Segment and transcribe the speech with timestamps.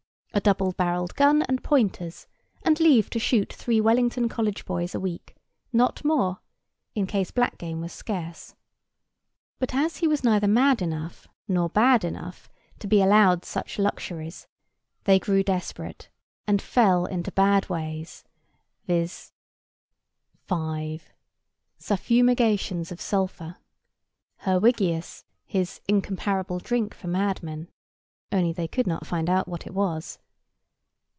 [0.33, 2.25] A double barrelled gun and pointers,
[2.63, 5.35] and leave to shoot three Wellington College boys a week
[5.73, 6.39] (not more)
[6.95, 8.55] in case black game was scarce.
[9.59, 14.47] But as he was neither mad enough nor bad enough to be allowed such luxuries,
[15.03, 16.07] they grew desperate,
[16.47, 18.23] and fell into bad ways,
[18.85, 19.33] viz.—
[20.47, 21.11] 5.
[21.77, 23.57] Suffumigations of sulphur.
[24.45, 27.67] Herrwiggius his "Incomparable drink for madmen:"
[28.33, 30.17] Only they could not find out what it was.